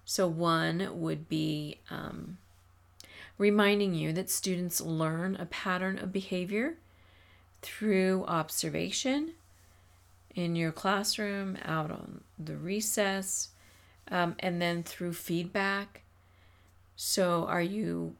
So, 0.06 0.28
one 0.28 0.90
would 1.02 1.30
be 1.30 1.80
um, 1.90 2.38
reminding 3.38 3.94
you 3.94 4.12
that 4.14 4.30
students 4.30 4.82
learn 4.82 5.36
a 5.36 5.46
pattern 5.46 6.00
of 6.00 6.12
behavior 6.12 6.78
through 7.66 8.26
observation 8.28 9.32
in 10.36 10.56
your 10.56 10.72
classroom, 10.72 11.58
out 11.64 11.92
on 11.92 12.22
the 12.38 12.56
recess, 12.56 13.50
um, 14.12 14.36
and 14.40 14.62
then 14.62 14.84
through 14.84 15.14
feedback. 15.14 16.02
So, 16.96 17.46
are 17.46 17.62
you, 17.62 18.16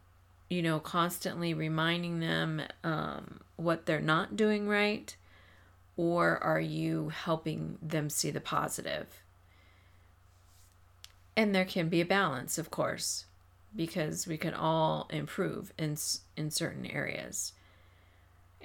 you 0.50 0.62
know, 0.62 0.80
constantly 0.80 1.54
reminding 1.54 2.20
them 2.20 2.62
um, 2.84 3.42
what 3.56 3.86
they're 3.86 4.02
not 4.02 4.36
doing 4.36 4.68
right? 4.68 5.16
or 5.98 6.38
are 6.44 6.60
you 6.60 7.10
helping 7.10 7.78
them 7.82 8.10
see 8.10 8.32
the 8.32 8.42
positive? 8.42 9.22
And 11.38 11.54
there 11.54 11.66
can 11.66 11.90
be 11.90 12.02
a 12.02 12.06
balance, 12.06 12.58
of 12.58 12.72
course, 12.72 13.26
because 13.76 14.28
we 14.28 14.38
can 14.38 14.54
all 14.54 15.08
improve 15.12 15.74
in 15.78 15.98
in 16.38 16.52
certain 16.52 16.86
areas. 16.86 17.54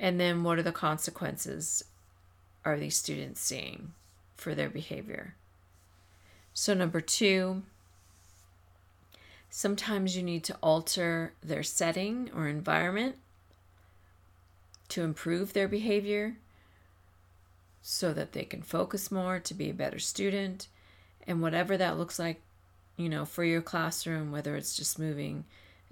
And 0.01 0.19
then 0.19 0.43
what 0.43 0.59
are 0.59 0.63
the 0.63 0.73
consequences 0.73 1.85
are 2.65 2.79
these 2.79 2.97
students 2.97 3.41
seeing 3.43 3.93
for 4.35 4.55
their 4.55 4.71
behavior? 4.71 5.35
So 6.55 6.73
number 6.73 7.03
2, 7.03 7.63
sometimes 9.51 10.17
you 10.17 10.23
need 10.23 10.43
to 10.45 10.57
alter 10.63 11.35
their 11.43 11.63
setting 11.63 12.31
or 12.35 12.49
environment 12.49 13.17
to 14.89 15.03
improve 15.03 15.53
their 15.53 15.69
behavior 15.69 16.37
so 17.83 18.15
that 18.15 18.33
they 18.33 18.45
can 18.45 18.63
focus 18.63 19.11
more 19.11 19.39
to 19.39 19.53
be 19.53 19.69
a 19.69 19.75
better 19.75 19.99
student. 19.99 20.69
And 21.27 21.43
whatever 21.43 21.77
that 21.77 21.99
looks 21.99 22.19
like, 22.19 22.41
you 22.97 23.11
know, 23.11 23.27
for 23.27 23.45
your 23.45 23.61
classroom, 23.61 24.33
whether 24.33 24.57
it's 24.57 24.75
just 24.75 24.99
moving 24.99 25.45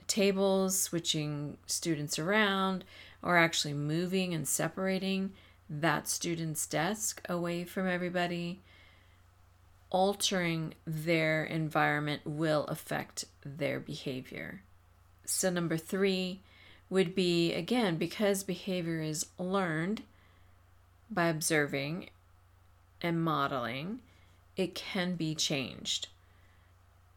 tables, 0.09 0.79
switching 0.79 1.57
students 1.67 2.19
around, 2.19 2.85
or 3.23 3.37
actually 3.37 3.75
moving 3.75 4.35
and 4.35 4.49
separating 4.49 5.33
that 5.71 6.09
student's 6.09 6.67
desk 6.67 7.23
away 7.29 7.63
from 7.65 7.87
everybody, 7.87 8.61
altering 9.91 10.75
their 10.87 11.45
environment 11.45 12.23
will 12.25 12.65
affect 12.65 13.25
their 13.45 13.79
behavior. 13.79 14.63
So, 15.25 15.51
number 15.51 15.77
three 15.77 16.41
would 16.91 17.15
be 17.15 17.53
again, 17.53 17.97
because 17.97 18.43
behavior 18.43 19.01
is 19.01 19.27
learned 19.39 20.03
by 21.11 21.27
observing 21.27 22.09
and 23.03 23.23
modeling, 23.23 24.01
it 24.57 24.75
can 24.75 25.15
be 25.15 25.35
changed. 25.35 26.09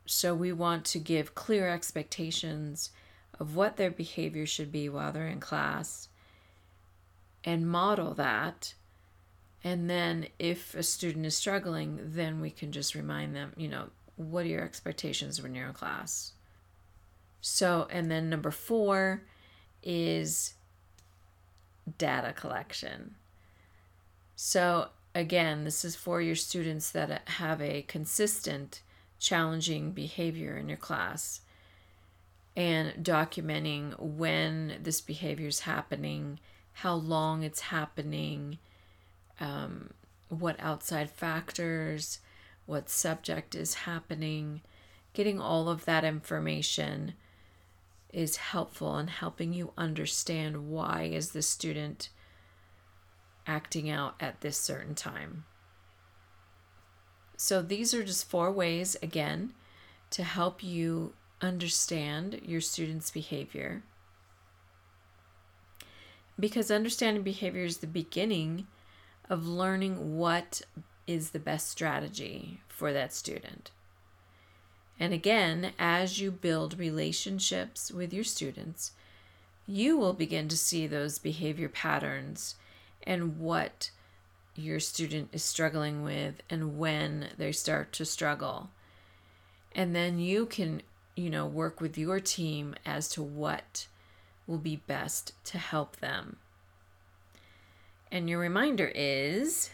So 0.05 0.33
we 0.33 0.51
want 0.51 0.85
to 0.85 0.99
give 0.99 1.35
clear 1.35 1.69
expectations 1.69 2.91
of 3.39 3.55
what 3.55 3.77
their 3.77 3.91
behavior 3.91 4.45
should 4.45 4.71
be 4.71 4.89
while 4.89 5.11
they're 5.11 5.27
in 5.27 5.39
class 5.39 6.09
and 7.43 7.69
model 7.69 8.13
that. 8.13 8.73
And 9.63 9.89
then 9.89 10.27
if 10.39 10.75
a 10.75 10.83
student 10.83 11.25
is 11.25 11.35
struggling, 11.35 11.99
then 12.01 12.41
we 12.41 12.49
can 12.49 12.71
just 12.71 12.95
remind 12.95 13.35
them, 13.35 13.53
you 13.57 13.67
know, 13.67 13.89
what 14.15 14.45
are 14.45 14.49
your 14.49 14.63
expectations 14.63 15.41
when 15.41 15.55
you're 15.55 15.67
in 15.67 15.73
class? 15.73 16.33
So, 17.41 17.87
and 17.89 18.09
then 18.09 18.29
number 18.29 18.51
four 18.51 19.23
is 19.83 20.53
data 21.97 22.33
collection. 22.33 23.15
So, 24.35 24.89
again, 25.13 25.63
this 25.63 25.83
is 25.83 25.95
for 25.95 26.21
your 26.21 26.35
students 26.35 26.91
that 26.91 27.27
have 27.27 27.61
a 27.61 27.83
consistent 27.83 28.81
challenging 29.21 29.91
behavior 29.91 30.57
in 30.57 30.67
your 30.67 30.77
class 30.77 31.41
and 32.57 32.93
documenting 33.05 33.97
when 33.97 34.79
this 34.81 34.99
behavior 34.99 35.47
is 35.47 35.61
happening, 35.61 36.39
how 36.73 36.95
long 36.95 37.43
it's 37.43 37.61
happening, 37.61 38.57
um, 39.39 39.91
what 40.27 40.59
outside 40.59 41.09
factors, 41.09 42.19
what 42.65 42.89
subject 42.89 43.55
is 43.55 43.75
happening. 43.75 44.61
Getting 45.13 45.39
all 45.39 45.69
of 45.69 45.85
that 45.85 46.03
information 46.03 47.13
is 48.11 48.37
helpful 48.37 48.97
in 48.97 49.07
helping 49.07 49.53
you 49.53 49.71
understand 49.77 50.69
why 50.69 51.03
is 51.03 51.31
the 51.31 51.41
student 51.41 52.09
acting 53.47 53.89
out 53.89 54.15
at 54.19 54.41
this 54.41 54.57
certain 54.57 54.95
time. 54.95 55.45
So, 57.43 57.63
these 57.63 57.91
are 57.95 58.03
just 58.03 58.29
four 58.29 58.51
ways, 58.51 58.95
again, 59.01 59.53
to 60.11 60.23
help 60.23 60.63
you 60.63 61.13
understand 61.41 62.39
your 62.45 62.61
students' 62.61 63.09
behavior. 63.09 63.81
Because 66.39 66.69
understanding 66.69 67.23
behavior 67.23 67.63
is 67.63 67.77
the 67.77 67.87
beginning 67.87 68.67
of 69.27 69.47
learning 69.47 70.19
what 70.19 70.61
is 71.07 71.31
the 71.31 71.39
best 71.39 71.67
strategy 71.69 72.61
for 72.67 72.93
that 72.93 73.11
student. 73.11 73.71
And 74.99 75.11
again, 75.11 75.71
as 75.79 76.19
you 76.19 76.29
build 76.29 76.77
relationships 76.77 77.91
with 77.91 78.13
your 78.13 78.23
students, 78.23 78.91
you 79.65 79.97
will 79.97 80.13
begin 80.13 80.47
to 80.49 80.55
see 80.55 80.85
those 80.85 81.17
behavior 81.17 81.69
patterns 81.69 82.53
and 83.01 83.39
what 83.39 83.89
your 84.61 84.79
student 84.79 85.29
is 85.33 85.43
struggling 85.43 86.03
with 86.03 86.35
and 86.49 86.77
when 86.77 87.29
they 87.37 87.51
start 87.51 87.91
to 87.93 88.05
struggle. 88.05 88.69
And 89.73 89.95
then 89.95 90.19
you 90.19 90.45
can, 90.45 90.81
you 91.15 91.29
know, 91.29 91.45
work 91.45 91.81
with 91.81 91.97
your 91.97 92.19
team 92.19 92.75
as 92.85 93.09
to 93.09 93.23
what 93.23 93.87
will 94.47 94.57
be 94.57 94.75
best 94.75 95.33
to 95.45 95.57
help 95.57 95.97
them. 95.97 96.37
And 98.11 98.29
your 98.29 98.39
reminder 98.39 98.91
is 98.93 99.69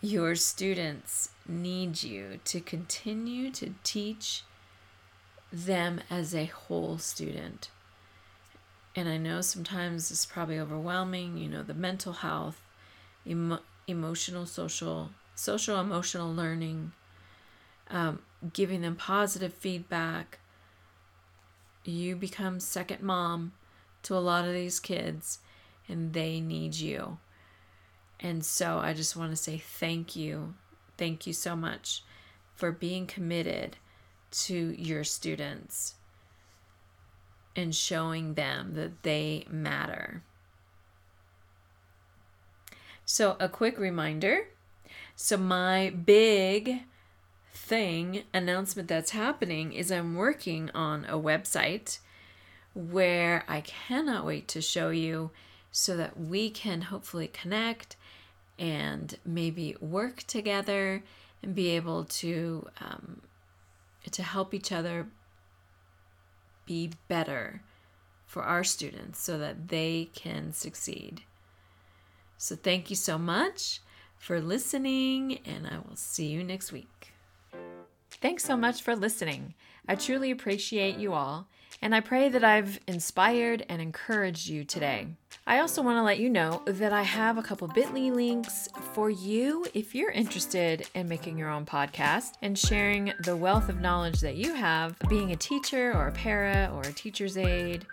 your 0.00 0.34
students 0.34 1.30
need 1.46 2.02
you 2.02 2.40
to 2.44 2.60
continue 2.60 3.50
to 3.52 3.74
teach 3.84 4.42
them 5.52 6.00
as 6.10 6.34
a 6.34 6.46
whole 6.46 6.98
student. 6.98 7.70
And 8.96 9.08
I 9.08 9.16
know 9.16 9.40
sometimes 9.40 10.10
it's 10.10 10.26
probably 10.26 10.58
overwhelming, 10.58 11.38
you 11.38 11.48
know, 11.48 11.62
the 11.62 11.74
mental 11.74 12.14
health, 12.14 12.60
emo- 13.26 13.60
emotional, 13.86 14.46
social, 14.46 15.10
social, 15.34 15.80
emotional 15.80 16.32
learning, 16.32 16.92
um, 17.90 18.20
giving 18.52 18.80
them 18.80 18.96
positive 18.96 19.52
feedback. 19.52 20.38
You 21.84 22.16
become 22.16 22.60
second 22.60 23.02
mom 23.02 23.52
to 24.04 24.16
a 24.16 24.18
lot 24.18 24.46
of 24.46 24.52
these 24.52 24.80
kids, 24.80 25.38
and 25.88 26.12
they 26.12 26.40
need 26.40 26.74
you. 26.74 27.18
And 28.20 28.44
so 28.44 28.78
I 28.78 28.92
just 28.92 29.16
want 29.16 29.30
to 29.30 29.36
say 29.36 29.58
thank 29.58 30.14
you. 30.14 30.54
Thank 30.96 31.26
you 31.26 31.32
so 31.32 31.56
much 31.56 32.04
for 32.54 32.70
being 32.70 33.06
committed 33.06 33.76
to 34.30 34.74
your 34.78 35.04
students 35.04 35.96
and 37.56 37.74
showing 37.74 38.34
them 38.34 38.74
that 38.74 39.02
they 39.02 39.44
matter. 39.50 40.22
So, 43.14 43.36
a 43.38 43.46
quick 43.46 43.78
reminder. 43.78 44.46
So, 45.16 45.36
my 45.36 45.90
big 45.90 46.84
thing 47.52 48.22
announcement 48.32 48.88
that's 48.88 49.10
happening 49.10 49.74
is 49.74 49.92
I'm 49.92 50.14
working 50.14 50.70
on 50.74 51.04
a 51.04 51.18
website 51.18 51.98
where 52.72 53.44
I 53.46 53.60
cannot 53.60 54.24
wait 54.24 54.48
to 54.48 54.62
show 54.62 54.88
you 54.88 55.30
so 55.70 55.94
that 55.98 56.18
we 56.18 56.48
can 56.48 56.80
hopefully 56.80 57.28
connect 57.28 57.96
and 58.58 59.14
maybe 59.26 59.76
work 59.78 60.22
together 60.22 61.02
and 61.42 61.54
be 61.54 61.68
able 61.76 62.04
to 62.04 62.66
um, 62.80 63.20
to 64.10 64.22
help 64.22 64.54
each 64.54 64.72
other 64.72 65.06
be 66.64 66.92
better 67.08 67.60
for 68.24 68.42
our 68.42 68.64
students 68.64 69.20
so 69.20 69.36
that 69.36 69.68
they 69.68 70.08
can 70.14 70.54
succeed. 70.54 71.24
So, 72.42 72.56
thank 72.56 72.90
you 72.90 72.96
so 72.96 73.18
much 73.18 73.78
for 74.18 74.40
listening, 74.40 75.38
and 75.46 75.64
I 75.64 75.76
will 75.76 75.94
see 75.94 76.26
you 76.26 76.42
next 76.42 76.72
week. 76.72 77.12
Thanks 78.10 78.44
so 78.44 78.56
much 78.56 78.82
for 78.82 78.96
listening. 78.96 79.54
I 79.86 79.94
truly 79.94 80.32
appreciate 80.32 80.96
you 80.96 81.12
all, 81.12 81.46
and 81.80 81.94
I 81.94 82.00
pray 82.00 82.28
that 82.30 82.42
I've 82.42 82.80
inspired 82.88 83.64
and 83.68 83.80
encouraged 83.80 84.48
you 84.48 84.64
today. 84.64 85.06
I 85.46 85.60
also 85.60 85.82
want 85.82 85.98
to 85.98 86.02
let 86.02 86.18
you 86.18 86.28
know 86.28 86.62
that 86.66 86.92
I 86.92 87.02
have 87.02 87.38
a 87.38 87.44
couple 87.44 87.68
bit.ly 87.68 88.10
links 88.10 88.68
for 88.92 89.08
you 89.08 89.64
if 89.72 89.94
you're 89.94 90.10
interested 90.10 90.88
in 90.96 91.08
making 91.08 91.38
your 91.38 91.48
own 91.48 91.64
podcast 91.64 92.32
and 92.42 92.58
sharing 92.58 93.12
the 93.20 93.36
wealth 93.36 93.68
of 93.68 93.80
knowledge 93.80 94.20
that 94.20 94.34
you 94.34 94.52
have 94.54 94.98
being 95.08 95.30
a 95.30 95.36
teacher 95.36 95.92
or 95.96 96.08
a 96.08 96.12
para 96.12 96.72
or 96.74 96.80
a 96.80 96.92
teacher's 96.92 97.36
aide. 97.36 97.86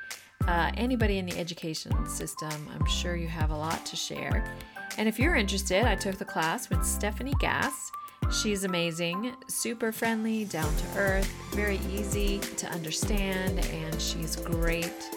Uh, 0.49 0.71
anybody 0.77 1.19
in 1.19 1.27
the 1.27 1.37
education 1.37 1.93
system, 2.07 2.51
I'm 2.73 2.85
sure 2.87 3.15
you 3.15 3.27
have 3.27 3.51
a 3.51 3.55
lot 3.55 3.85
to 3.85 3.95
share. 3.95 4.51
And 4.97 5.07
if 5.07 5.19
you're 5.19 5.35
interested, 5.35 5.85
I 5.85 5.93
took 5.93 6.17
the 6.17 6.25
class 6.25 6.71
with 6.71 6.83
Stephanie 6.83 7.35
Gass. 7.39 7.91
She's 8.31 8.63
amazing, 8.63 9.35
super 9.47 9.91
friendly, 9.91 10.45
down 10.45 10.75
to 10.75 10.97
earth, 10.97 11.31
very 11.51 11.79
easy 11.91 12.39
to 12.57 12.67
understand, 12.71 13.59
and 13.59 14.01
she's 14.01 14.37
great 14.37 15.09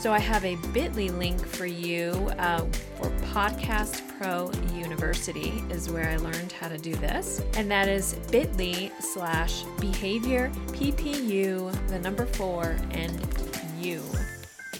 so 0.00 0.14
I 0.14 0.18
have 0.18 0.46
a 0.46 0.56
bit.ly 0.72 1.08
link 1.08 1.44
for 1.44 1.66
you 1.66 2.32
uh, 2.38 2.64
for 2.96 3.10
Podcast 3.34 4.00
Pro 4.16 4.50
University 4.74 5.62
is 5.68 5.90
where 5.90 6.08
I 6.08 6.16
learned 6.16 6.52
how 6.52 6.68
to 6.68 6.78
do 6.78 6.94
this. 6.96 7.42
And 7.54 7.70
that 7.70 7.86
is 7.86 8.14
bit.ly 8.30 8.90
slash 8.98 9.62
behavior 9.78 10.50
PPU, 10.68 11.88
the 11.88 11.98
number 11.98 12.24
four, 12.24 12.76
and 12.92 13.20
U, 13.80 14.02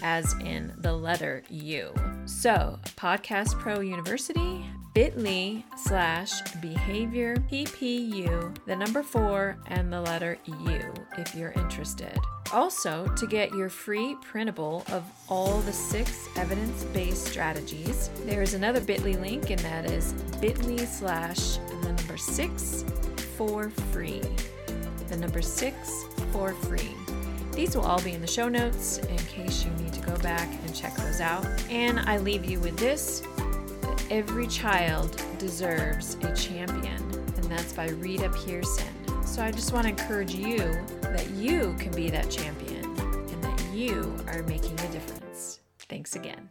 as 0.01 0.33
in 0.41 0.73
the 0.77 0.93
letter 0.93 1.43
U. 1.49 1.93
So 2.25 2.79
Podcast 2.95 3.59
Pro 3.59 3.79
University, 3.81 4.65
bit.ly 4.93 5.63
slash 5.77 6.41
behavior 6.61 7.35
PPU, 7.51 8.55
the 8.65 8.75
number 8.75 9.03
four, 9.03 9.57
and 9.67 9.91
the 9.91 10.01
letter 10.01 10.37
U 10.45 10.93
if 11.17 11.33
you're 11.35 11.53
interested. 11.53 12.17
Also, 12.53 13.07
to 13.15 13.25
get 13.27 13.51
your 13.51 13.69
free 13.69 14.15
printable 14.21 14.83
of 14.91 15.03
all 15.29 15.59
the 15.61 15.71
six 15.71 16.27
evidence 16.35 16.83
based 16.85 17.25
strategies, 17.25 18.09
there 18.25 18.41
is 18.41 18.53
another 18.53 18.81
bit.ly 18.81 19.13
link, 19.13 19.49
and 19.49 19.59
that 19.59 19.89
is 19.89 20.13
bit.ly 20.41 20.77
slash 20.85 21.57
the 21.57 21.87
number 21.87 22.17
six 22.17 22.83
for 23.37 23.69
free. 23.91 24.21
The 25.07 25.17
number 25.17 25.41
six 25.41 26.05
for 26.31 26.53
free. 26.53 26.95
These 27.53 27.75
will 27.75 27.83
all 27.83 28.01
be 28.01 28.13
in 28.13 28.21
the 28.21 28.27
show 28.27 28.47
notes 28.47 28.97
in 28.97 29.17
case 29.17 29.65
you 29.65 29.71
need 29.83 29.93
to 29.93 30.01
go 30.01 30.17
back 30.17 30.47
and 30.65 30.75
check 30.75 30.95
those 30.95 31.19
out. 31.19 31.45
And 31.69 31.99
I 31.99 32.17
leave 32.17 32.45
you 32.45 32.59
with 32.59 32.77
this 32.77 33.21
that 33.81 34.03
every 34.09 34.47
child 34.47 35.21
deserves 35.37 36.15
a 36.23 36.35
champion, 36.35 36.97
and 37.11 37.43
that's 37.43 37.73
by 37.73 37.89
Rita 37.89 38.29
Pierson. 38.29 38.87
So 39.25 39.41
I 39.41 39.51
just 39.51 39.73
want 39.73 39.83
to 39.83 39.89
encourage 39.89 40.33
you 40.33 40.57
that 41.01 41.29
you 41.31 41.75
can 41.77 41.91
be 41.93 42.09
that 42.09 42.29
champion 42.29 42.85
and 42.85 43.43
that 43.43 43.61
you 43.73 44.15
are 44.27 44.43
making 44.43 44.79
a 44.79 44.91
difference. 44.91 45.59
Thanks 45.87 46.15
again. 46.15 46.49